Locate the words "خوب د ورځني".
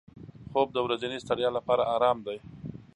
0.51-1.17